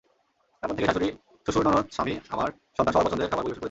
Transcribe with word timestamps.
তারপর 0.63 0.75
থেকে 0.75 0.87
শ্বাশুড়ি 0.87 1.09
শ্বশুর 1.45 1.63
ননদ 1.67 1.85
স্বামী 1.95 2.13
আমার 2.29 2.49
সন্তান 2.77 2.93
সবার 2.93 3.05
পছন্দের 3.05 3.29
খাবার 3.29 3.43
পরিবেশন 3.43 3.47
করেছি। 3.47 3.59